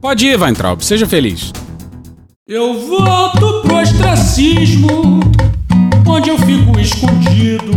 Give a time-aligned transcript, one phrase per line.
[0.00, 1.52] Pode ir, Weintraub, seja feliz.
[2.46, 5.20] Eu volto pro ostracismo,
[6.06, 7.72] onde eu fico escondido,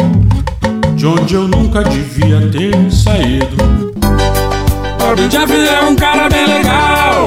[0.95, 3.91] de onde eu nunca devia ter saído.
[4.99, 7.25] Pobre de é um cara bem legal,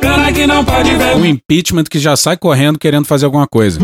[0.00, 1.16] pena que não pode ver.
[1.16, 3.78] Um impeachment que já sai correndo querendo fazer alguma coisa.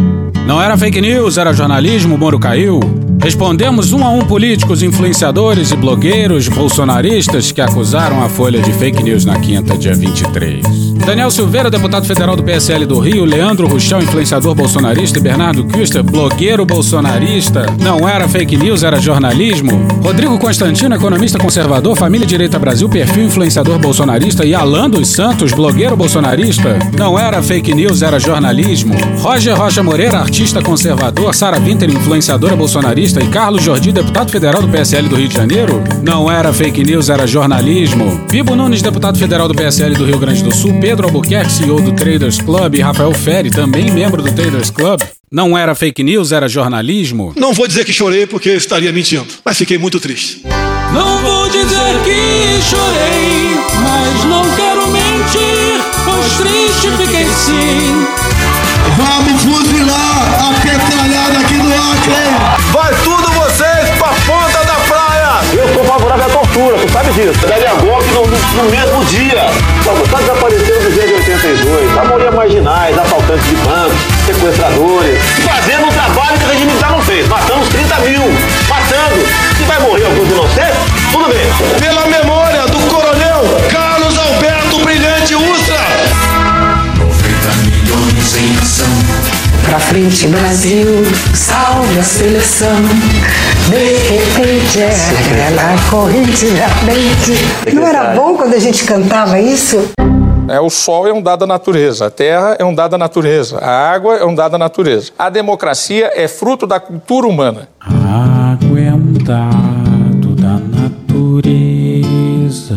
[0.46, 2.80] Não era fake news, era jornalismo, o Moro caiu.
[3.20, 9.02] Respondemos um a um políticos, influenciadores e blogueiros bolsonaristas que acusaram a Folha de fake
[9.02, 10.64] news na quinta, dia 23.
[11.04, 16.02] Daniel Silveira, deputado federal do PSL do Rio, Leandro Ruchão, influenciador bolsonarista e Bernardo Küster,
[16.02, 17.66] blogueiro bolsonarista.
[17.80, 19.70] Não era fake news, era jornalismo.
[20.02, 25.96] Rodrigo Constantino, economista conservador, família Direita Brasil, perfil influenciador bolsonarista e Alan dos Santos, blogueiro
[25.96, 26.05] bolsonarista.
[26.96, 28.95] Não era fake news, era jornalismo.
[29.19, 34.69] Roger Rocha Moreira, artista conservador, Sara Winter, influenciadora bolsonarista e Carlos Jordi, deputado federal do
[34.69, 35.83] PSL do Rio de Janeiro?
[36.02, 38.24] Não era fake news, era jornalismo.
[38.30, 41.92] Bibo Nunes, deputado federal do PSL do Rio Grande do Sul, Pedro Albuquerque, CEO do
[41.92, 45.00] Traders Club e Rafael Ferri, também membro do Traders Club.
[45.30, 47.33] Não era fake news, era jornalismo?
[47.36, 50.42] Não vou dizer que chorei porque estaria mentindo, mas fiquei muito triste.
[50.92, 58.06] Não vou dizer que chorei, mas não quero mentir, pois triste fiquei sim.
[58.97, 62.73] Vamos fuzilar a petralhada aqui do Acre!
[62.73, 63.16] Vai tudo
[66.17, 67.47] Favorável à tortura, tu sabe disso.
[67.47, 69.50] Daria golpe no, no, no mesmo dia.
[69.84, 71.92] Só tá desaparecendo do dia de 82.
[71.92, 75.19] Mamoria marginais, assaltantes de bancos, sequestradores.
[75.45, 77.28] Fazendo um trabalho que o regime militar não fez.
[77.28, 78.23] Matamos 30 mil.
[78.69, 79.27] Matando.
[79.58, 80.78] Se vai morrer alguns inocentes,
[81.12, 81.81] tudo bem.
[81.81, 85.77] Pela memória do coronel Carlos Alberto Brilhante Ustra!
[88.39, 88.86] em ação.
[89.64, 92.77] Pra frente, Brasil, salve a seleção.
[94.78, 97.32] É aquela corrente da frente.
[97.74, 99.78] Não era bom quando a gente cantava isso?
[100.50, 103.56] É, o sol é um dado da natureza, a terra é um dado da natureza,
[103.58, 105.12] a água é um dado da natureza.
[105.18, 107.70] A democracia é fruto da cultura humana.
[107.80, 112.77] A água é um dado da natureza,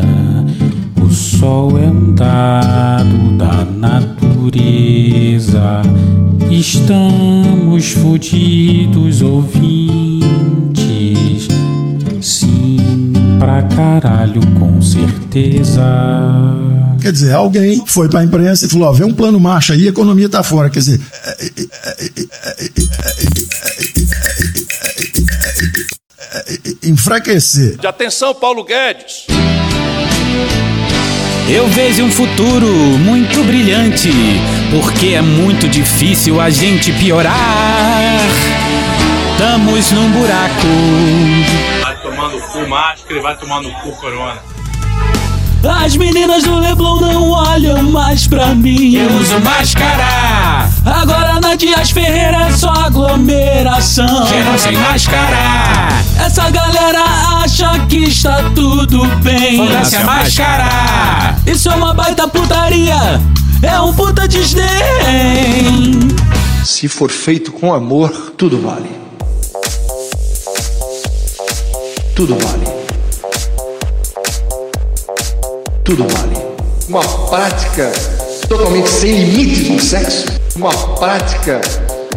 [1.06, 5.81] o sol é um dado da natureza.
[6.50, 10.09] Estamos fudidos, ouvintes.
[13.39, 15.81] Pra caralho, com certeza.
[17.01, 19.88] Quer dizer, alguém foi para a imprensa e falou: ó, vê um plano marcha aí,
[19.88, 20.69] a economia está fora.
[20.69, 21.01] Quer dizer.
[26.83, 27.77] Enfraquecer.
[27.77, 29.25] De atenção, Paulo Guedes.
[31.47, 34.11] Eu vejo um futuro muito brilhante,
[34.69, 38.19] porque é muito difícil a gente piorar.
[39.31, 41.78] Estamos num buraco.
[42.52, 44.42] Cu máscara e vai tomando cu corona.
[45.84, 48.96] As meninas do Leblon não olham mais pra mim.
[48.96, 50.68] Eu uso máscara.
[50.86, 54.26] Agora na Dias Ferreira é só aglomeração.
[54.28, 55.90] Geral sem máscara.
[56.26, 57.04] Essa galera
[57.44, 59.58] acha que está tudo bem.
[59.58, 61.36] Foda-se a máscara.
[61.46, 63.22] Isso é uma baita putaria.
[63.62, 64.66] É um puta desdém.
[66.64, 68.99] Se for feito com amor, tudo vale.
[72.19, 72.66] Tudo vale.
[75.85, 76.35] Tudo vale.
[76.90, 77.90] Uma prática
[78.50, 80.25] totalmente sem limites no sexo.
[80.57, 81.62] Uma prática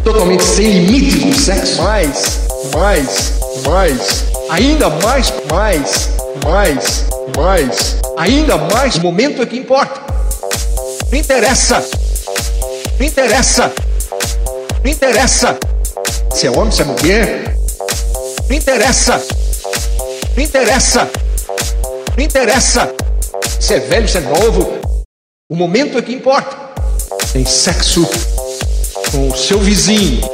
[0.03, 1.81] totalmente sem limites no sexo.
[1.81, 2.39] Mais,
[2.75, 3.33] mais,
[3.65, 6.09] mais, ainda mais, mais,
[6.43, 7.05] mais,
[7.37, 8.95] mais, ainda mais.
[8.95, 10.01] O momento é que importa.
[11.09, 11.81] Não interessa.
[12.99, 13.71] Não interessa.
[14.83, 15.57] Não interessa.
[16.33, 17.55] Se é homem, se é mulher.
[18.49, 19.42] Não interessa.
[20.35, 21.09] Não interessa.
[22.17, 22.91] Não interessa.
[23.59, 24.79] Se é velho, se é novo.
[25.49, 26.55] O momento é que importa.
[27.31, 28.07] Tem sexo
[29.11, 30.27] com o seu vizinho.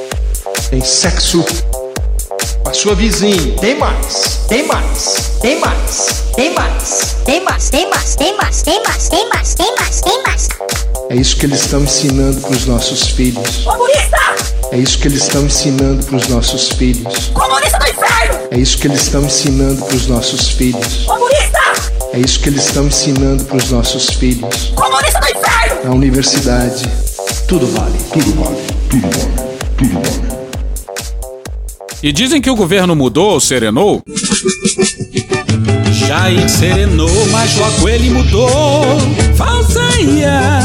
[0.69, 1.43] Tem sexo
[2.63, 3.55] com a sua vizinha.
[3.59, 4.39] Tem mais.
[4.47, 5.31] Tem mais.
[5.41, 6.23] Tem mais.
[6.33, 7.15] Tem mais.
[7.25, 7.69] Tem mais.
[7.69, 8.15] Tem mais.
[8.15, 8.61] Tem mais.
[8.63, 9.09] Tem mais.
[9.09, 9.53] Tem mais.
[9.55, 10.01] Tem mais.
[10.01, 10.47] Tem mais.
[11.09, 13.63] É isso que eles estão ensinando para os nossos filhos.
[13.65, 14.58] Comunista!
[14.71, 17.31] É isso que eles estão ensinando para os nossos filhos.
[17.33, 18.39] Comunista do inferno!
[18.51, 21.05] É isso que eles estão ensinando para os nossos filhos.
[21.05, 21.59] Comunista!
[22.13, 24.71] É isso que eles estão ensinando para os nossos filhos.
[24.75, 25.83] Comunista do inferno!
[25.85, 26.87] Na universidade,
[27.47, 27.97] tudo vale.
[28.13, 28.57] Tudo vale.
[28.89, 29.59] Tudo vale.
[29.77, 30.39] Tudo vale.
[32.03, 34.03] E dizem que o governo mudou, serenou?
[35.91, 38.51] Já serenou, mas logo ele mudou.
[39.35, 40.58] Falsaia.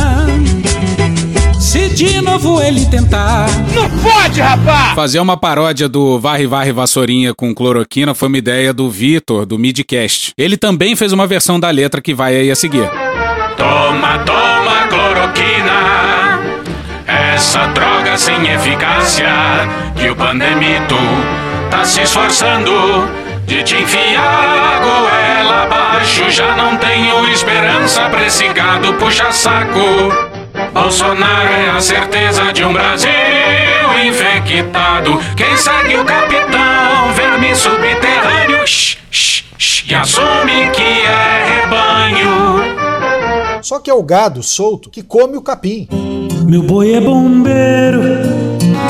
[1.94, 3.46] De novo ele tentar.
[3.73, 4.94] Não pode, rapaz!
[4.96, 9.56] Fazer uma paródia do Varre Varre Vassourinha com cloroquina foi uma ideia do Vitor, do
[9.56, 10.32] Midcast.
[10.37, 12.91] Ele também fez uma versão da letra que vai aí a seguir.
[13.56, 16.41] Toma, toma cloroquina.
[17.06, 19.29] Essa droga sem eficácia
[19.94, 20.96] que o pandemito
[21.70, 22.73] tá se esforçando
[23.46, 26.29] de te enfiar a goela abaixo.
[26.31, 30.24] Já não tenho esperança pra esse gado puxa-saco.
[30.75, 33.09] Bolsonaro é a certeza de um Brasil
[34.09, 35.21] infectado.
[35.37, 42.75] Quem segue o capitão, verme subterrâneo, shh, shh, shh, e assume que é rebanho.
[43.62, 45.87] Só que é o gado solto que come o capim.
[46.44, 48.03] Meu boi é bombeiro.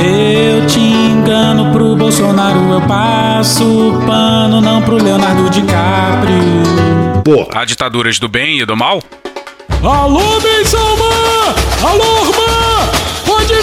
[0.00, 7.22] Eu te engano pro Bolsonaro, eu passo pano, não pro Leonardo DiCaprio.
[7.22, 7.60] Porra.
[7.60, 9.00] Há ditaduras do bem e do mal?
[9.86, 11.54] Alô, Bensalma!
[11.86, 12.90] Alô, irmã!
[13.26, 13.62] Pode vir!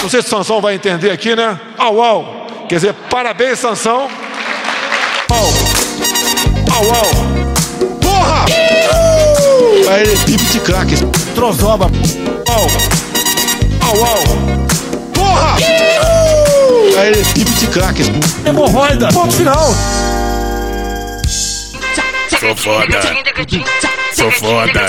[0.00, 1.58] Não sei se Sansão vai entender aqui, né?
[1.76, 2.46] Au, au.
[2.68, 4.08] Quer dizer, parabéns, Sansão.
[5.30, 5.52] Au.
[6.76, 7.10] Au, au.
[8.00, 8.44] Porra!
[9.90, 10.94] Aí ele pipe de crack.
[11.34, 11.90] Trozoba.
[12.48, 12.66] Au.
[13.88, 14.22] Au, au.
[15.12, 15.56] Porra!
[17.00, 18.00] Aí ele pipe de crack.
[18.46, 19.08] Hemorroida.
[19.08, 19.74] Ponto final.
[22.40, 23.00] Sou foda.
[24.14, 24.86] Sou foda.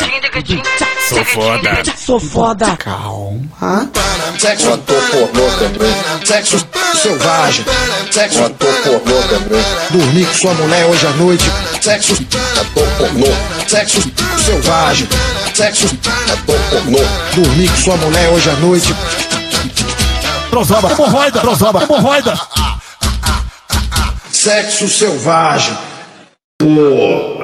[1.08, 1.84] Sou foda.
[1.96, 2.78] Sou foda.
[2.78, 3.90] Calma.
[4.38, 5.96] Sexo ator pornô também.
[6.26, 6.68] Sexo
[7.02, 7.66] selvagem.
[8.12, 9.64] Sexo ator pornô também.
[9.92, 11.46] Dormir com sua mulher hoje à noite.
[11.82, 13.28] Sexo ator pornô.
[13.68, 14.02] Sexo
[14.46, 15.08] selvagem.
[15.54, 15.88] Sexo
[16.34, 17.00] ator pornô.
[17.34, 18.94] Dormir com sua mulher hoje à noite.
[20.50, 20.92] Trozoba.
[20.92, 21.40] Hemorroida.
[21.40, 21.84] Trozoba.
[21.84, 22.40] Hemorroida.
[24.32, 25.78] Sexo selvagem.
[26.60, 27.37] E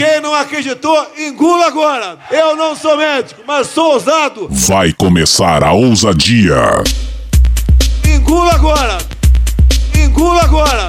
[0.00, 2.16] quem não acreditou, engula agora.
[2.30, 4.48] Eu não sou médico, mas sou ousado.
[4.50, 6.82] Vai começar a ousadia.
[8.08, 8.96] Engula agora.
[9.94, 10.88] Engula agora.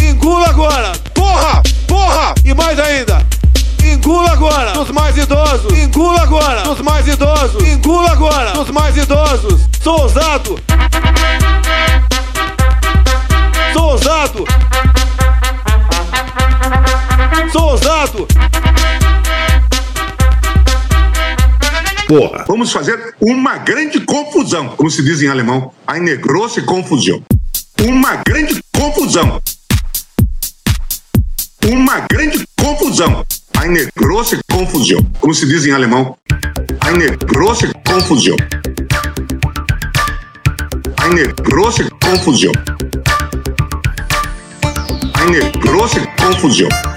[0.00, 0.92] Engula agora.
[1.12, 1.60] Porra!
[1.88, 2.34] Porra!
[2.44, 3.26] E mais ainda.
[3.82, 5.76] Engula agora dos mais idosos.
[5.76, 7.64] Engula agora dos mais idosos.
[7.64, 9.60] Engula agora dos mais idosos.
[9.82, 10.60] Sou ousado.
[13.72, 14.44] Sou ousado.
[17.52, 18.26] Sou ousado.
[22.06, 22.44] Porra.
[22.46, 27.22] Vamos fazer uma grande confusão, como se diz em alemão, eine große Confusion.
[27.82, 29.40] Uma grande confusão.
[31.66, 33.24] Uma grande confusão.
[33.60, 36.18] Eine große Confusion, como se diz em alemão,
[36.80, 38.36] eine große Confusion.
[41.02, 42.54] Eine große Confusion.
[45.14, 46.93] Eine große Confusion.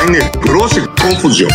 [0.00, 1.50] Eine große Confusion.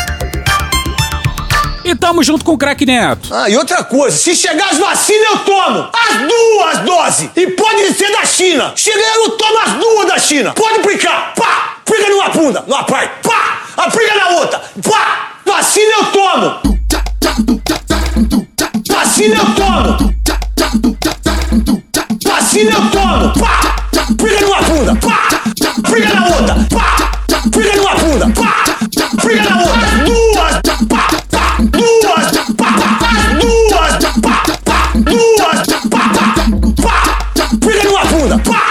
[1.85, 3.33] E tamo junto com o Crack Neto.
[3.33, 7.29] Ah, e outra coisa, se chegar as vacinas eu tomo as duas doses.
[7.35, 8.73] E pode ser da China.
[8.75, 10.53] Chegar eu tomo as duas da China.
[10.53, 11.33] Pode aplicar.
[11.35, 11.77] Pá!
[11.85, 13.13] Aplica numa bunda, numa parte.
[13.21, 13.61] Pá!
[13.77, 14.61] Aplica na outra.
[14.89, 15.29] Pá!
[15.45, 16.59] Vacina eu tomo.
[18.89, 20.13] Vacina eu tomo.
[22.25, 23.33] Vacina eu tomo.
[23.39, 23.75] Pá!
[24.09, 24.95] Aplica numa bunda.
[24.95, 25.29] Pá!
[25.85, 26.55] Aplica na outra.
[26.69, 27.11] Pá!
[27.45, 28.29] Aplica numa bunda.
[28.29, 28.63] Pá!
[29.49, 29.87] Na outra.
[30.05, 30.61] Duas.
[30.87, 31.07] Pá!
[31.71, 32.31] Duas.
[32.57, 32.69] Pá!
[33.39, 33.95] Duas.
[34.21, 34.77] Pá!
[34.99, 35.61] Duas.
[35.89, 36.01] Pá!
[36.81, 36.97] Pá!
[37.83, 38.37] Numa bunda.
[38.39, 38.61] Pá!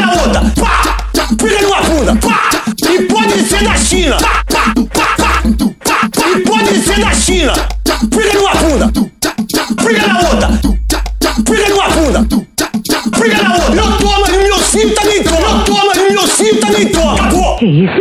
[0.00, 0.40] Na outra.
[0.58, 0.72] Pá!
[1.30, 2.16] Aplica numa bunda.
[2.16, 2.50] Pá!
[2.88, 4.16] E pode ser da China.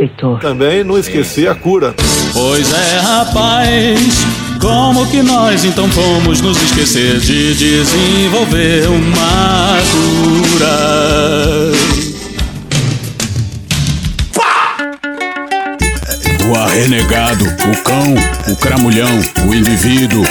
[0.06, 0.40] Heitor?
[0.40, 1.96] Também não esqueci a cura.
[2.32, 4.00] Pois é, rapaz.
[4.62, 10.76] Como que nós então fomos nos esquecer de desenvolver uma cura?
[16.48, 18.14] O arrenegado, o cão,
[18.48, 20.24] o cramulhão, o indivíduo,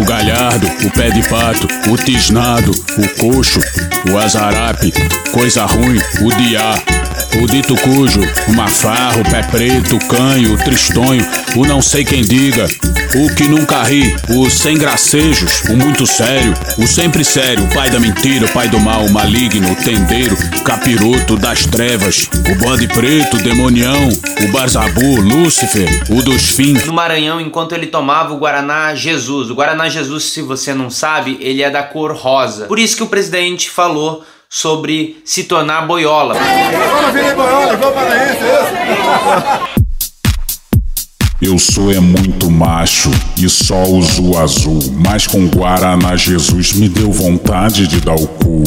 [0.00, 3.60] o galhardo, o pé de pato, o tisnado, o coxo,
[4.10, 4.92] o azarape,
[5.32, 6.74] coisa ruim, o diá,
[7.42, 12.04] o dito cujo, o mafarro, o pé preto, o canho, o tristonho, o não sei
[12.04, 12.66] quem diga,
[13.14, 17.90] o que nunca ri, o sem gracejos, o muito sério, o sempre sério, o pai
[17.90, 22.54] da mentira, o pai do mal, o maligno, o tendeiro, o capiroto das trevas, o
[22.56, 24.08] bode preto, o demonião,
[24.42, 26.84] o barzabu, Lúcifer, o dos fins.
[26.84, 29.50] no Maranhão enquanto ele tomava o Guaraná Jesus.
[29.50, 32.66] O Guaraná Jesus, se você não sabe, ele é da cor rosa.
[32.66, 36.36] Por isso que o presidente falou sobre se tornar boiola.
[36.36, 36.76] É
[41.40, 47.12] Eu sou é muito macho e só uso azul, mas com Guaraná Jesus me deu
[47.12, 48.64] vontade de dar o cu.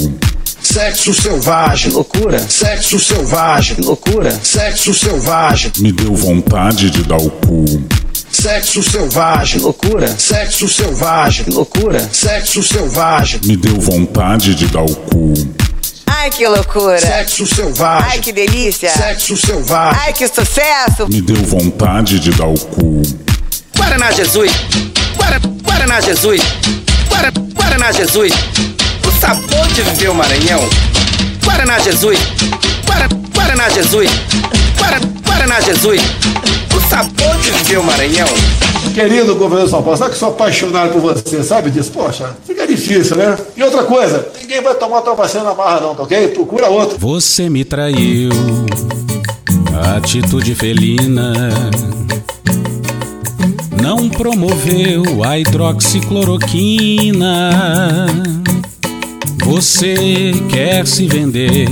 [0.62, 1.92] Sexo selvagem.
[1.92, 2.38] Loucura.
[2.38, 3.78] Sexo selvagem.
[3.80, 4.32] Loucura.
[4.44, 5.72] Sexo selvagem.
[5.80, 7.66] Me deu vontade de dar o cu.
[8.32, 9.62] Sexo selvagem.
[9.62, 10.08] Loucura.
[10.16, 11.46] Sexo selvagem.
[11.50, 12.08] Loucura.
[12.12, 13.40] Sexo selvagem.
[13.46, 15.34] Me deu vontade de dar o cu.
[16.12, 17.00] Ai, que loucura.
[17.00, 18.10] Sexo selvagem.
[18.12, 18.90] Ai, que delícia.
[18.90, 20.02] Sexo selvagem.
[20.04, 21.08] Ai, que sucesso.
[21.08, 23.02] Me deu vontade de dar o cu.
[23.76, 24.52] Guaraná Jesus.
[25.16, 26.42] Guara, Guaraná Jesus.
[27.08, 28.34] Guara, Guaraná Jesus.
[29.08, 30.68] O sabor de viver o Maranhão.
[31.44, 32.20] Guaraná Jesus.
[32.86, 34.10] Guara, Guaraná Jesus.
[34.78, 36.02] Guara, Guaraná Jesus.
[36.76, 38.28] O sabor de viver o Maranhão.
[38.94, 41.92] Querido governador de São Paulo, sabe que sou apaixonado por você, sabe disso?
[41.92, 43.38] Poxa, fica difícil, né?
[43.56, 46.30] E outra coisa, ninguém vai tomar tua vacina na marra não, tá ok?
[46.30, 46.98] Procura outro.
[46.98, 48.30] Você me traiu,
[49.96, 51.34] atitude felina.
[53.82, 58.08] Não promoveu a hidroxicloroquina.
[59.46, 61.68] Você quer se vender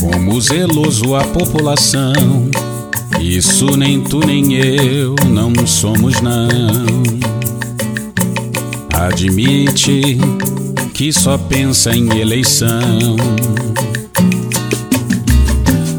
[0.00, 2.48] como zeloso à população.
[3.20, 6.48] Isso nem tu nem eu não somos não.
[9.08, 10.18] Admite
[10.92, 13.16] que só pensa em eleição.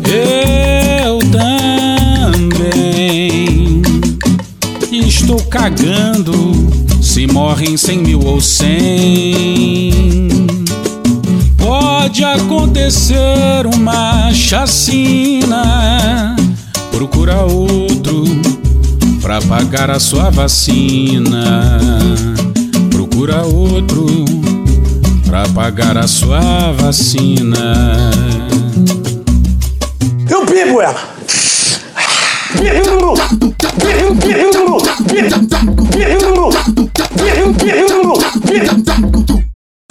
[0.06, 1.20] Eu
[2.52, 3.82] também
[4.92, 6.34] estou cagando
[7.02, 10.30] se morrem cem mil ou cem.
[11.58, 16.36] Pode acontecer uma chacina
[16.92, 18.24] procura outro
[19.22, 21.80] pra pagar a sua vacina
[23.22, 24.26] segura outro
[25.28, 28.10] pra pagar a sua vacina.
[30.28, 31.00] Eu bebo ela!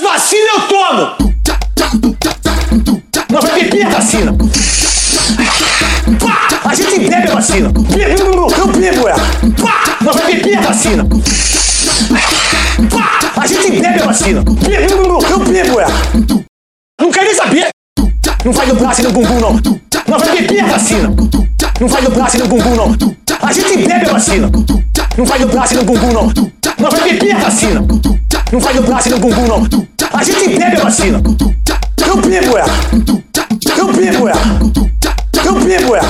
[0.03, 1.13] Vacina eu tomo!
[3.31, 4.35] Nós vamos beber a vacina!
[6.65, 7.73] A gente bebe a vacina!
[8.59, 9.23] Eu bebo ela!
[9.63, 9.97] Pá!
[10.01, 11.07] Nós vamos beber a vacina!
[14.11, 14.43] Vacina.
[15.31, 15.93] Eu bebo ela.
[17.01, 17.69] Não quer nem saber.
[18.45, 19.61] Não vai no braço e no bumbum, não.
[20.09, 21.15] Não vai beber a vacina.
[21.81, 22.97] Não vai no braço e no bumbum, não.
[23.41, 24.51] A gente bebe a vacina.
[25.17, 26.33] Não vai no braço e no bumbum, não.
[26.79, 27.87] Não vai beber a vacina.
[28.53, 29.69] Não vai no braço e no bumbum, não.
[30.13, 31.23] A gente bebe a vacina.
[32.05, 32.73] Eu bebo ela.
[33.79, 34.41] Eu bebo ela.
[35.51, 36.09] Eu bebo ela.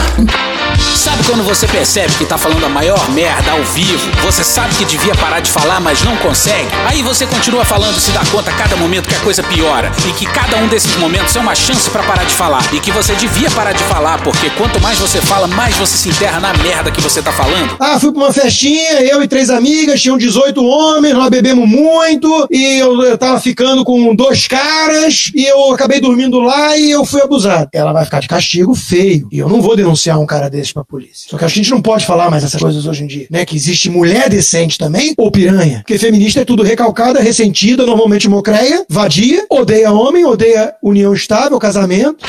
[1.00, 4.11] Sabe quando você percebe que tá falando a maior merda ao vivo?
[4.23, 6.68] Você sabe que devia parar de falar, mas não consegue?
[6.87, 9.90] Aí você continua falando e se dá conta a cada momento que a coisa piora.
[10.06, 12.62] E que cada um desses momentos é uma chance para parar de falar.
[12.75, 16.11] E que você devia parar de falar, porque quanto mais você fala, mais você se
[16.11, 17.76] enterra na merda que você tá falando.
[17.80, 22.47] Ah, fui pra uma festinha, eu e três amigas, tinham 18 homens, nós bebemos muito,
[22.50, 27.06] e eu, eu tava ficando com dois caras, e eu acabei dormindo lá e eu
[27.06, 27.70] fui abusado.
[27.73, 29.29] Ela vai ficar de castigo feio.
[29.30, 31.28] E eu não vou denunciar um cara desse pra polícia.
[31.30, 33.44] Só que a gente não pode falar mais essas coisas hoje em dia, né?
[33.44, 35.78] Que existe mulher decente também, ou piranha.
[35.78, 42.25] Porque feminista é tudo recalcada, ressentida, normalmente mocreia, vadia, odeia homem, odeia união estável, casamento.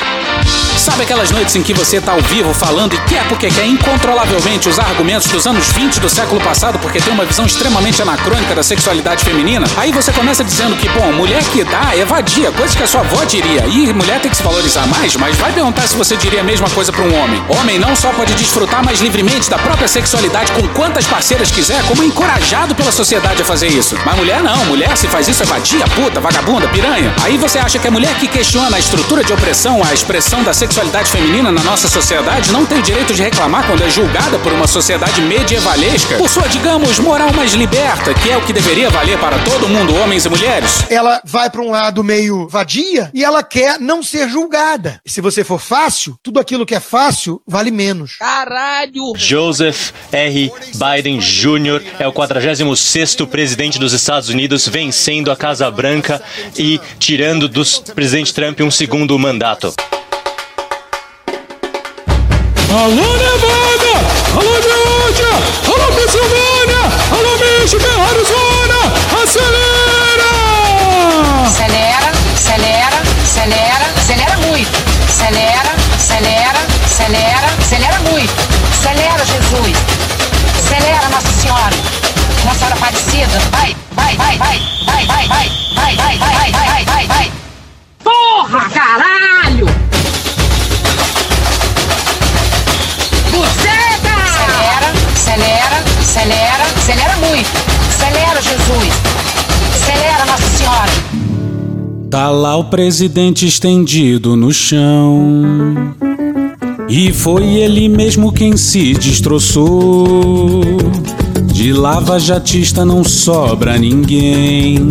[0.82, 4.68] Sabe aquelas noites em que você tá ao vivo falando e quer porque quer incontrolavelmente
[4.68, 8.64] usar argumentos dos anos 20 do século passado porque tem uma visão extremamente anacrônica da
[8.64, 9.64] sexualidade feminina?
[9.76, 13.02] Aí você começa dizendo que, bom, mulher que dá é vadia, coisa que a sua
[13.02, 13.64] avó diria.
[13.68, 16.68] E mulher tem que se valorizar mais, mas vai perguntar se você diria a mesma
[16.70, 17.40] coisa pra um homem.
[17.60, 22.02] Homem não só pode desfrutar mais livremente da própria sexualidade com quantas parceiras quiser, como
[22.02, 23.96] é encorajado pela sociedade a fazer isso.
[24.04, 27.14] Mas mulher não, mulher se faz isso é vadia, puta, vagabunda, piranha.
[27.22, 30.52] Aí você acha que a mulher que questiona a estrutura de opressão, a expressão da
[30.52, 34.52] sexualidade feminina na nossa sociedade não tem o direito de reclamar quando é julgada por
[34.52, 39.18] uma sociedade medievalesca por sua, digamos, moral mais liberta, que é o que deveria valer
[39.18, 40.90] para todo mundo, homens e mulheres?
[40.90, 44.98] Ela vai pra um lado meio vadia e ela quer não ser julgada.
[45.04, 48.16] E se você for fácil, tudo aquilo que é fácil vale menos.
[48.16, 49.12] Caralho!
[49.14, 50.50] Joseph R.
[50.74, 51.82] Biden Jr.
[51.98, 56.22] é o 46º presidente dos Estados Unidos, vencendo a Casa Branca
[56.56, 57.62] e tirando do
[57.94, 59.74] presidente Trump um segundo mandato.
[62.72, 63.92] Alô, Nevada!
[64.32, 65.28] Alô, Georgia!
[65.68, 66.82] Alô, Pensilvânia!
[67.12, 68.80] Alô, Michigan, Arizona!
[69.22, 70.30] Acelera!
[71.44, 74.70] Acelera, acelera, acelera, acelera muito.
[75.06, 78.32] Acelera, acelera, acelera, acelera muito.
[78.72, 79.76] Acelera, Jesus.
[80.64, 81.76] Acelera, Nossa Senhora.
[82.46, 83.38] Nossa Senhora Aparecida.
[83.50, 87.32] Vai, vai, vai, vai, vai, vai, vai, vai, vai, vai, vai, vai, vai, vai.
[88.02, 89.81] Porra, caralho!
[95.32, 97.50] Acelera, acelera, acelera, muito.
[97.88, 98.92] Acelera, Jesus.
[99.72, 100.90] Acelera, Nossa Senhora.
[102.10, 105.94] Tá lá o presidente estendido no chão.
[106.86, 110.60] E foi ele mesmo quem se destroçou.
[111.46, 114.86] De lava jatista não sobra ninguém.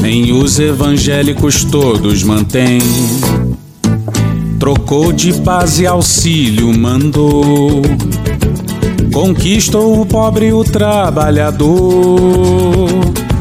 [0.00, 2.78] Nem os evangélicos todos mantêm.
[4.60, 7.82] Trocou de paz e auxílio, mandou.
[9.16, 11.80] Conquistou o pobre o trabalhador.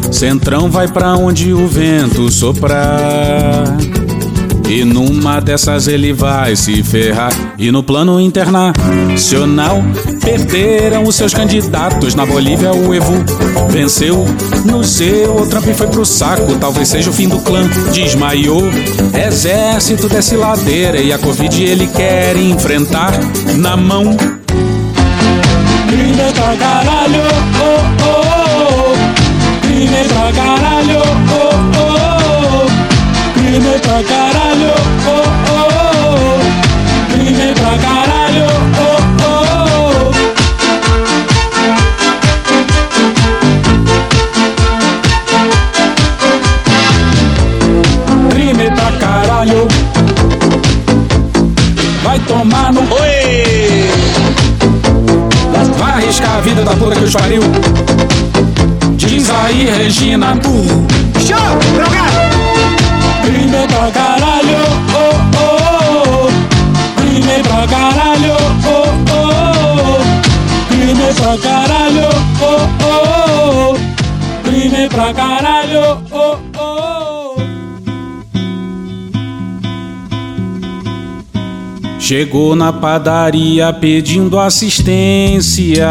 [0.10, 3.75] Centrão vai pra onde o vento soprar.
[4.70, 7.34] E numa dessas ele vai se ferrar.
[7.58, 9.84] E no plano internacional,
[10.24, 12.15] perderam os seus candidatos.
[12.15, 13.25] Na Bolívia, o Evo
[13.67, 14.25] venceu.
[14.63, 16.55] No seu, o Trump foi pro saco.
[16.55, 17.67] Talvez seja o fim do clã.
[17.91, 18.63] Desmaiou.
[19.27, 21.01] Exército desce ladeira.
[21.01, 23.12] E a Covid ele quer enfrentar
[23.58, 24.15] na mão.
[25.95, 27.23] Crime pra caralho,
[27.61, 28.19] oh, oh,
[28.59, 29.61] oh.
[29.61, 31.04] Crime pra caralho,
[57.15, 57.41] pariu.
[58.98, 60.34] Diz aí, Regina.
[61.25, 61.60] Show!
[63.24, 64.57] Crime pra caralho,
[64.93, 65.50] oh, oh,
[65.88, 66.29] oh.
[66.98, 68.36] Crime pra caralho,
[68.67, 68.79] oh,
[69.12, 70.03] oh, oh.
[70.69, 72.10] Crime pra caralho,
[72.41, 72.45] oh,
[72.84, 73.77] oh, oh.
[74.43, 77.36] Crime pra caralho, oh, oh.
[82.00, 85.89] Chegou na padaria pedindo assistência.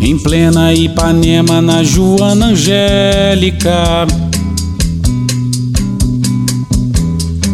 [0.00, 4.06] Em plena Ipanema, na Joana Angélica.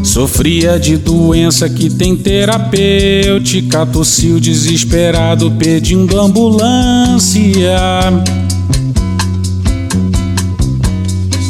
[0.03, 3.87] Sofria de doença que tem terapêutica.
[3.87, 7.79] Tossiu desesperado pedindo ambulância.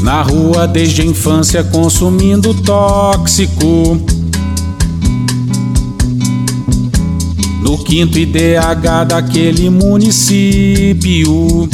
[0.00, 4.13] Na rua desde a infância consumindo tóxico.
[7.64, 11.66] No quinto IDH daquele município.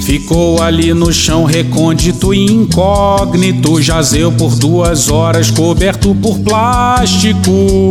[0.00, 3.82] Ficou ali no chão recôndito e incógnito.
[3.82, 7.90] Jazeu por duas horas coberto por plástico.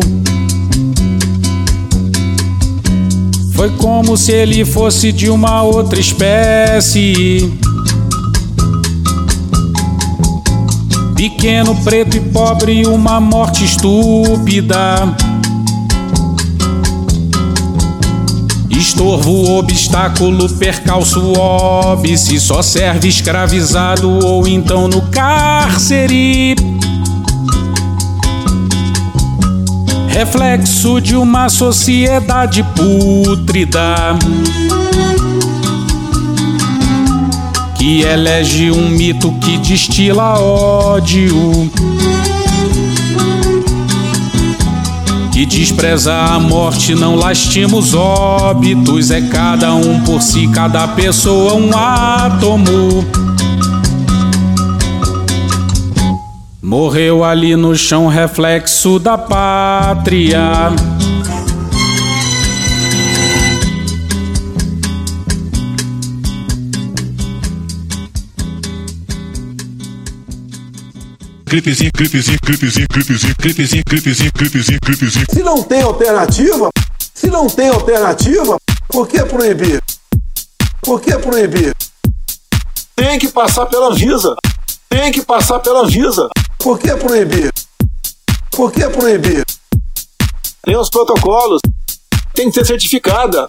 [3.51, 7.59] Foi como se ele fosse de uma outra espécie.
[11.27, 15.11] Pequeno, preto e pobre, uma morte estúpida.
[18.69, 26.53] Estorvo, obstáculo, percalço, óbice, só serve escravizado ou então no cárcere.
[30.07, 34.15] reflexo de uma sociedade pútrida
[37.85, 41.71] que elege um mito que destila ódio,
[45.31, 51.53] que despreza a morte, não lastima os óbitos, é cada um por si, cada pessoa
[51.53, 53.05] um átomo.
[56.63, 60.71] Morreu ali no chão, reflexo da pátria.
[71.47, 75.25] Clipezinho, clipezinho, clipezinho, clipezinho, clipezinho, clipezinho, clipezinho, clipezinho.
[75.29, 76.69] Se não tem alternativa,
[77.13, 79.79] se não tem alternativa, por que proibir?
[80.81, 81.73] Por que proibir?
[82.95, 84.35] Tem que passar pela Anvisa.
[84.89, 86.27] Tem que passar pela Anvisa.
[86.57, 87.51] Por que proibir?
[88.51, 89.45] Por que proibir?
[90.63, 91.61] Tem os protocolos.
[92.33, 93.47] Tem que ser certificada.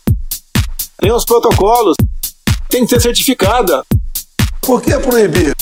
[0.99, 1.97] Tem os protocolos.
[2.69, 3.83] Tem que ser certificada.
[4.61, 5.55] Por que proibir?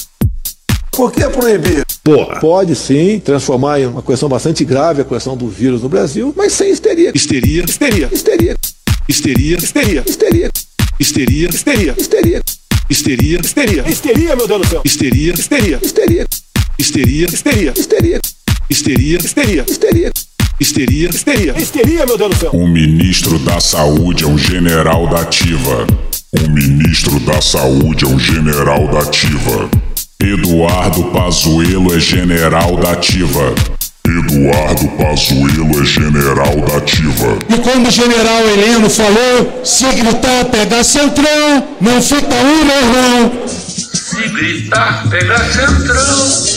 [0.96, 1.84] Por que proibir?
[2.04, 2.38] Porra.
[2.38, 6.52] Pode sim transformar em uma questão bastante grave a questão do vírus no Brasil, mas
[6.52, 7.10] sem histeria.
[7.14, 8.54] Histeria, Histeria, histeria,
[9.08, 10.52] histeria, histeria, histeria,
[11.00, 12.42] histeria, histeria, histeria,
[12.88, 14.82] histeria, histeria, histeria, meu Deus do céu.
[14.84, 16.26] histeria, Histeria, histeria,
[16.78, 18.12] histeria, histeria, histeria,
[18.70, 20.10] histeria, histeria, histeria,
[20.60, 21.08] histeria.
[21.10, 22.50] histeria, histeria, meu Deus do céu.
[22.52, 25.86] O ministro da Saúde é um general da ativa.
[26.32, 29.68] O ministro da Saúde é um general da ativa.
[30.24, 33.54] Eduardo Pazuello é general da ativa.
[34.06, 37.38] Eduardo Pazuello é general da ativa.
[37.46, 43.32] E como o general Heleno falou, se gritar, pega centrão, não fica um nervão.
[43.92, 46.54] Se gritar, pega centrão.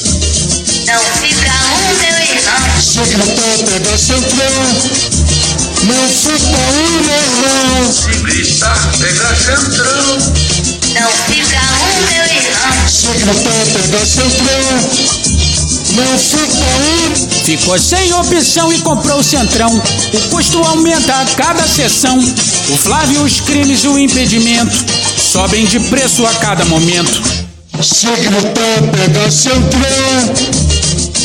[0.88, 2.82] Não fica um, meu irmão.
[2.82, 4.64] Se gritar, pega centrão,
[5.84, 7.92] não fica um nervão.
[7.92, 10.58] Se gritar, pega centrão.
[10.94, 12.90] Não fica um, meu irmão.
[12.90, 15.38] Se gritar, pega centrão,
[15.96, 17.28] não fica um.
[17.44, 19.82] Ficou sem opção e comprou o Centrão.
[20.14, 22.18] O custo aumenta a cada sessão.
[22.20, 24.86] O Flávio, os crimes e o impedimento
[25.18, 27.22] sobem de preço a cada momento.
[27.82, 29.82] Se gritar, pega centrão.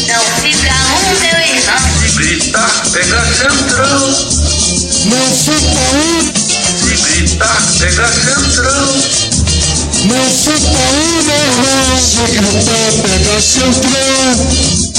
[0.07, 1.83] Não fica um, meu irmão.
[1.99, 4.01] Se gritar, pega centrão.
[5.07, 6.33] Não fica um.
[6.79, 9.42] Se gritar, pega centrão.
[10.05, 11.99] Não fica um, nervão.
[11.99, 13.93] Se gritar, pega centrão.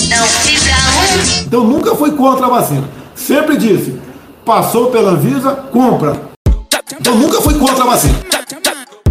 [0.10, 1.44] Não fica um.
[1.46, 2.90] Então nunca foi contra a vacina.
[3.16, 4.00] Sempre disse,
[4.46, 6.20] passou pela Anvisa, compra.
[7.00, 8.16] Então nunca foi contra a vacina.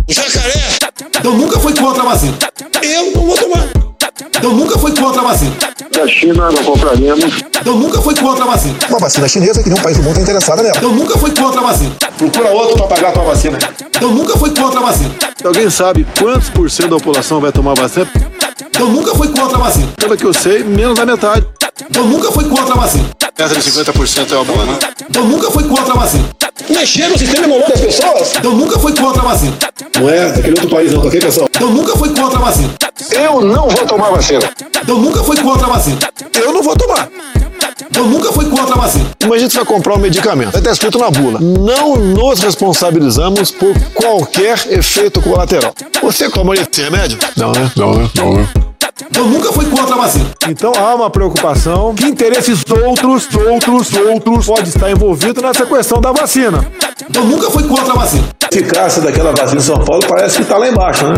[0.09, 0.79] Jacaré.
[1.19, 2.39] Então nunca foi contra a vacina.
[2.83, 3.92] Eu não vou tomar.
[4.21, 5.53] Então nunca foi contra a vacina.
[5.91, 7.25] Da China não compraremos.
[7.61, 8.75] Então nunca foi contra a vacina.
[8.89, 10.77] Uma vacina chinesa que nenhum país do mundo está interessado nela.
[10.77, 11.95] Então nunca foi contra a vacina.
[12.19, 13.59] Procura outro para pagar a tua vacina.
[13.95, 15.15] Então nunca foi contra a vacina.
[15.45, 18.11] Alguém sabe quantos por cento da população vai tomar vacina?
[18.67, 19.89] Então nunca foi contra a vacina.
[19.97, 21.47] Pelo que eu sei, menos da metade.
[21.89, 23.11] Então nunca foi contra a vacina.
[23.37, 24.79] Essa de 50% é uma boa, né?
[25.09, 26.29] Então nunca foi contra a vacina.
[26.69, 28.37] Mexer no sistema imunológico das pessoas.
[28.37, 29.57] Então nunca foi contra a vacina.
[29.99, 31.49] Não é daquele outro país, não, tá ok, pessoal?
[31.55, 32.75] Então nunca foi contra a vacina.
[33.11, 34.51] Eu não vou tomar vacina.
[34.83, 35.99] Então nunca foi contra a vacina.
[36.35, 37.09] Eu não vou tomar.
[37.91, 39.11] Então nunca foi contra a vacina.
[39.23, 40.57] Imagina você vai comprar um medicamento.
[40.57, 41.39] Está escrito na bula.
[41.41, 45.75] Não nos responsabilizamos por qualquer efeito colateral.
[46.03, 47.19] Você toma esse remédio?
[47.37, 47.71] Não, né?
[47.77, 48.11] Não, né?
[48.17, 48.49] Não, né?
[49.01, 50.31] Então nunca foi contra a vacina.
[50.49, 56.13] Então há uma preocupação que interesses outros, outros, outros pode estar envolvido nessa questão da
[56.13, 56.67] vacina.
[57.09, 58.29] Então nunca foi contra a vacina.
[58.43, 61.15] A eficácia daquela vacina em São Paulo parece que está lá embaixo, né?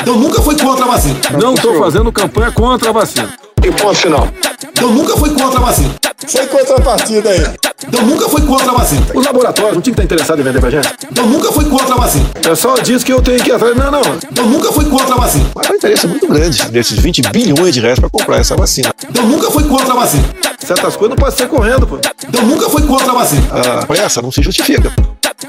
[0.00, 1.18] Então nunca foi contra a vacina.
[1.40, 3.43] Não estou fazendo campanha contra a vacina.
[3.64, 4.28] E ponto final.
[4.72, 5.94] Então nunca foi contra a vacina.
[6.28, 7.40] Foi contrapartida aí.
[7.88, 9.06] Então nunca foi contra a vacina.
[9.14, 10.88] Os laboratórios não tinham que estar interessados em vender pra gente.
[11.10, 12.26] Então nunca foi contra a vacina.
[12.36, 13.74] O pessoal diz que eu tenho que ir atrás.
[13.74, 14.02] Não, não.
[14.30, 15.46] Então nunca foi contra a vacina.
[15.54, 18.92] Mas há um interesse muito grande desses 20 bilhões de reais para comprar essa vacina.
[19.08, 20.24] Então nunca foi contra a vacina.
[20.58, 21.98] Certas coisas não podem ser correndo, pô.
[22.28, 23.42] Então nunca foi contra a vacina.
[23.80, 24.92] A pressa não se justifica.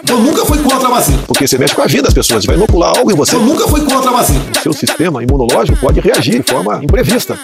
[0.04, 1.20] Então nunca foi contra a vacina.
[1.28, 3.36] Porque você mexe com a vida das pessoas vai inocular algo em você.
[3.36, 4.42] Então nunca foi contra a vacina.
[4.58, 7.38] O seu sistema imunológico pode reagir de forma imprevista.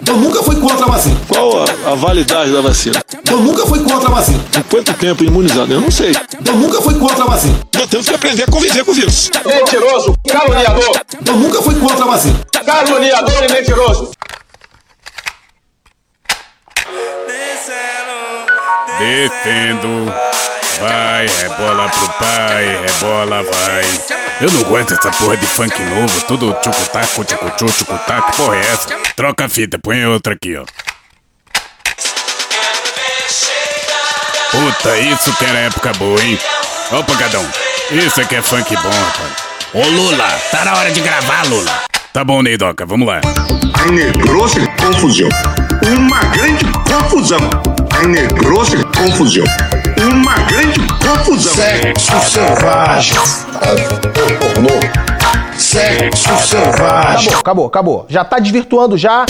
[0.00, 1.20] Então nunca foi contra a vacina.
[1.28, 3.02] Qual a, a validade da vacina?
[3.18, 4.44] Então nunca foi contra a vacina.
[4.56, 5.72] Em quanto tempo imunizado?
[5.72, 6.12] Eu não sei.
[6.40, 7.58] Então nunca foi contra a vacina.
[7.74, 9.30] Nós temos que aprender a conviver com o vírus.
[9.44, 11.00] Mentiroso, caluniador.
[11.20, 12.40] Então nunca foi contra a vacina.
[12.64, 14.10] Caluniador e mentiroso.
[18.98, 20.12] Descendo.
[20.80, 23.84] Vai, rebola pro pai, rebola, vai.
[24.40, 28.88] Eu não aguento essa porra de funk novo, tudo tchucutaco, que porra é essa?
[29.16, 30.64] Troca a fita, põe outra aqui, ó.
[34.50, 36.38] Puta, isso que era época boa, hein?
[36.92, 37.44] Ó, pancadão,
[37.90, 39.32] isso aqui é funk bom, rapaz.
[39.72, 41.84] Ô, Lula, tá na hora de gravar, Lula.
[42.12, 43.20] Tá bom, Neidoca, vamos lá.
[43.82, 45.28] Aí negrou-se confusão.
[45.98, 47.40] Uma grande confusão.
[47.98, 49.44] Aí negrou-se confusão.
[50.04, 51.54] Uma grande confusão.
[51.54, 53.16] Sexo selvagem.
[54.38, 54.68] Pornô.
[55.56, 57.28] Sexo selvagem.
[57.28, 58.06] Acabou, acabou, acabou.
[58.10, 59.24] Já tá desvirtuando já.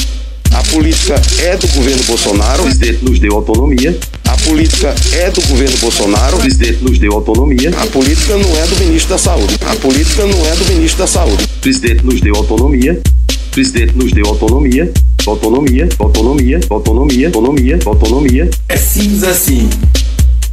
[0.52, 3.96] A política é do governo Bolsonaro, o presidente nos deu autonomia.
[4.26, 7.70] A política é do governo Bolsonaro, o presidente nos deu autonomia.
[7.80, 9.56] A política não é do ministro da Saúde.
[9.70, 11.44] A política não é do ministro da Saúde.
[11.44, 13.00] O presidente nos deu autonomia.
[13.30, 14.92] O presidente nos deu autonomia.
[15.24, 18.50] Autonomia, autonomia, autonomia, autonomia, autonomia.
[18.68, 19.70] É simples assim.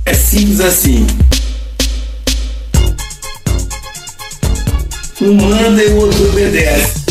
[0.05, 1.05] É simples assim.
[5.21, 7.01] Um manda e o outro obedece.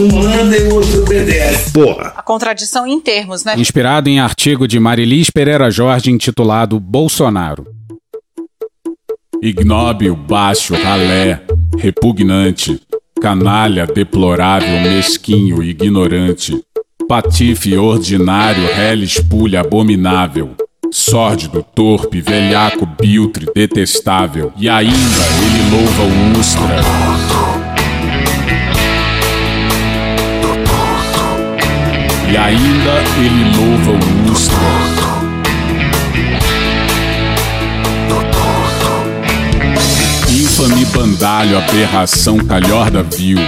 [0.00, 1.72] Um manda e o outro obedece.
[1.72, 2.12] Porra.
[2.16, 3.54] A contradição em termos, né?
[3.58, 7.66] Inspirado em artigo de Marilis Pereira Jorge intitulado Bolsonaro.
[9.42, 11.42] Ignóbil, baixo, ralé,
[11.76, 12.80] repugnante,
[13.20, 16.62] canalha, deplorável, mesquinho, ignorante,
[17.08, 20.56] patife, ordinário, rele, espulha, abominável,
[20.90, 26.80] sórdido, torpe, velhaco, biltre, detestável, e ainda ele louva o Ustra.
[32.30, 34.56] E ainda ele louva o Ustra.
[40.30, 43.38] Infame bandalho, aberração, calhorda vil,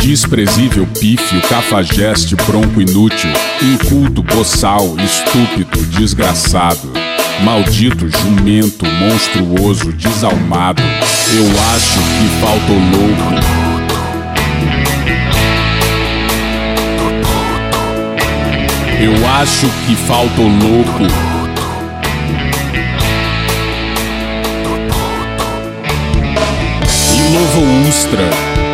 [0.00, 3.30] desprezível pífio, cafajeste, bronco inútil,
[3.62, 6.92] inculto, boçal, estúpido, desgraçado.
[7.44, 10.82] Maldito, jumento, monstruoso, desalmado.
[10.82, 13.58] Eu acho que falta o louco.
[19.00, 21.06] Eu acho que falta o louco.
[27.14, 28.67] E Lovo Ustra.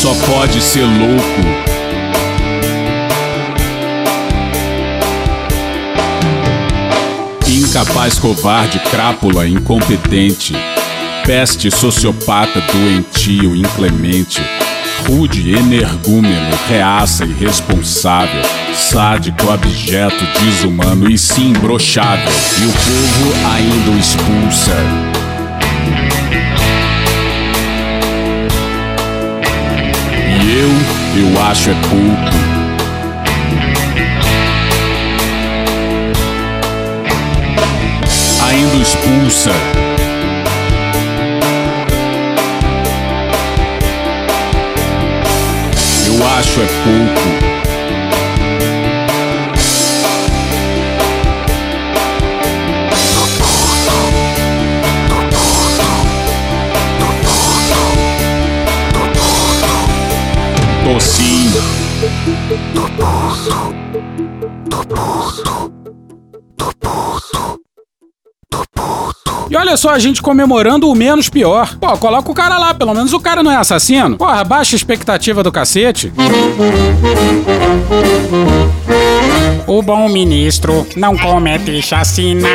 [0.00, 1.42] Só pode ser louco.
[7.48, 10.54] Incapaz, covarde, crápula, incompetente.
[11.26, 14.40] Peste, sociopata, doentio, inclemente.
[15.08, 18.42] Rude, energúmeno, reaça, irresponsável.
[18.76, 22.32] Sádico, abjeto, desumano e sim imbrochável.
[22.62, 25.17] E o povo ainda o expulsa.
[30.48, 30.70] Eu,
[31.20, 32.48] eu acho é pouco.
[38.48, 39.50] ainda expulsa.
[46.06, 47.47] Eu acho é pouco.
[69.50, 71.76] E olha só a gente comemorando o menos pior.
[71.78, 74.16] Pô, coloca o cara lá, pelo menos o cara não é assassino.
[74.16, 76.12] Porra, baixa expectativa do cacete.
[79.66, 82.48] O bom ministro não comete chacina.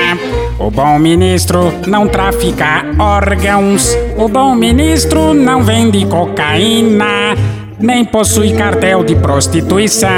[0.59, 3.95] O bom ministro não trafica órgãos.
[4.17, 7.35] O bom ministro não vende cocaína.
[7.79, 10.09] Nem possui cartel de prostituição.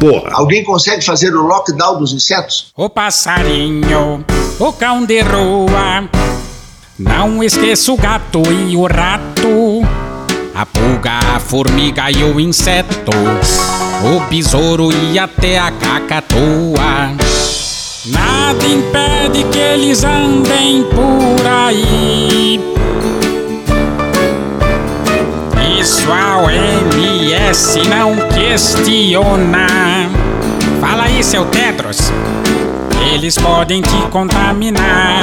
[0.00, 2.72] Porra, alguém consegue fazer o lockdown dos insetos?
[2.76, 4.24] O passarinho,
[4.58, 6.08] o cão de rua.
[6.98, 9.82] Não esqueça o gato e o rato.
[10.54, 13.10] A pulga, a formiga e o inseto.
[14.04, 17.12] O besouro e até a cacatua.
[18.06, 22.60] Nada impede que eles andem por aí.
[25.84, 29.66] Isso a OMS não questiona.
[30.80, 32.10] Fala aí, seu Tedros.
[33.12, 35.20] Eles podem te contaminar.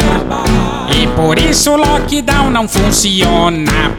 [0.95, 3.91] E por isso o lockdown não funciona.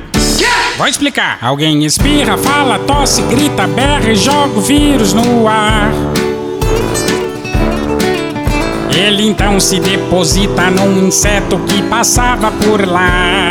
[0.78, 1.38] Vou explicar.
[1.42, 5.90] Alguém espirra, fala, tosse, grita, berra e joga o vírus no ar.
[8.94, 13.50] Ele então se deposita num inseto que passava por lá.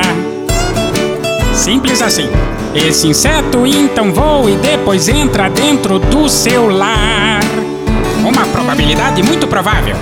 [1.53, 2.29] Simples assim.
[2.73, 7.41] Esse inseto então voa e depois entra dentro do seu lar.
[8.25, 9.95] Uma probabilidade muito provável.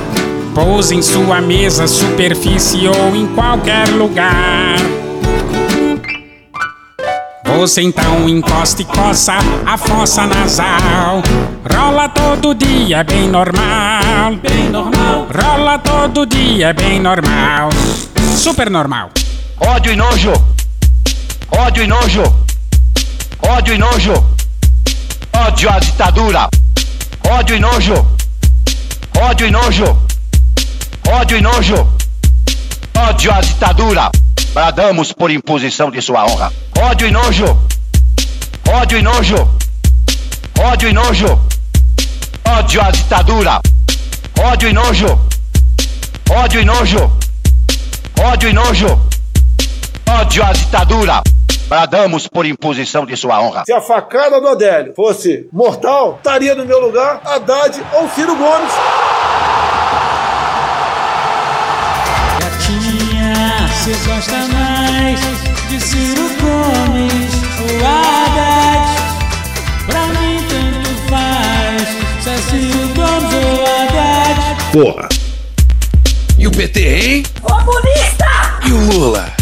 [0.54, 4.76] Pousa em sua mesa, superfície ou em qualquer lugar.
[7.58, 9.34] Você então encosta e coça
[9.66, 11.24] a fossa nasal.
[11.74, 14.36] Rola todo dia, bem normal.
[14.42, 15.28] Bem normal.
[15.34, 17.70] Rola todo dia, bem normal.
[18.38, 19.10] Super normal.
[19.60, 20.32] Ódio e nojo.
[21.52, 22.49] Ódio e nojo.
[23.42, 24.14] Ódio e nojo.
[25.34, 26.50] Ódio à ditadura.
[27.30, 28.08] Ódio e nojo.
[29.18, 29.98] Ódio e nojo.
[31.08, 31.88] Ódio e nojo.
[32.96, 34.12] Ódio à ditadura.
[34.54, 36.52] Bradamos por imposição de sua honra.
[36.78, 37.58] Ódio e nojo.
[38.68, 39.50] Ódio e nojo.
[40.60, 41.40] Ódio e nojo.
[42.46, 43.62] Ódio à ditadura.
[44.40, 45.20] Ódio e nojo.
[46.30, 47.12] Ódio e nojo.
[48.20, 49.10] Ódio e nojo.
[50.10, 51.22] Ódio à ditadura.
[51.68, 53.64] Bradamos por imposição de sua honra.
[53.66, 58.74] Se a facada do Adélio fosse mortal, estaria no meu lugar Haddad ou Ciro Gomes.
[62.40, 65.20] Gatinha, você gosta mais
[65.70, 68.90] de Ciro Gomes ou Haddad?
[69.86, 71.88] Pra mim tanto faz,
[72.24, 74.72] se é Ciro Gomes ou Haddad.
[74.74, 75.10] Porra.
[76.40, 77.24] E o PT, hein?
[77.44, 78.60] Comunista!
[78.66, 79.39] E o Lula?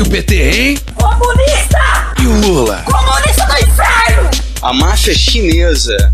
[0.00, 0.78] E o PT, hein?
[0.94, 2.14] Comunista!
[2.18, 2.82] E o Lula?
[2.86, 4.30] Comunista do inferno!
[4.62, 6.10] A máfia chinesa.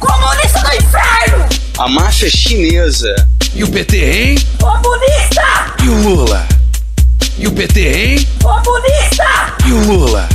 [0.00, 1.48] Comunista do inferno!
[1.78, 3.14] A máfia chinesa.
[3.54, 4.38] E o PT, hein?
[4.58, 5.72] Comunista!
[5.84, 6.48] E o Lula?
[7.38, 8.28] E o PT, hein?
[8.42, 9.56] Comunista!
[9.64, 10.28] E o Lula?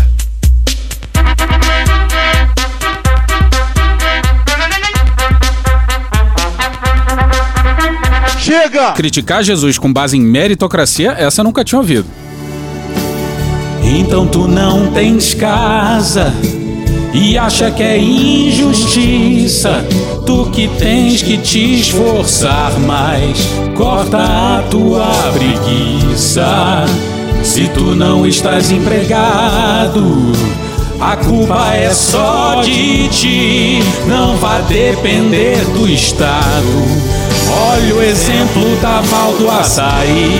[8.39, 8.69] Chega!
[8.69, 8.91] chega!
[8.93, 12.23] Criticar Jesus com base em meritocracia, essa eu nunca tinha ouvido.
[13.95, 16.33] Então tu não tens casa
[17.13, 19.85] e acha que é injustiça.
[20.25, 23.37] Tu que tens que te esforçar mais,
[23.75, 26.85] corta a tua preguiça.
[27.43, 30.31] Se tu não estás empregado,
[30.99, 37.13] a culpa é só de ti, não vai depender do Estado.
[37.73, 40.39] Olha o exemplo da Val do Açaí.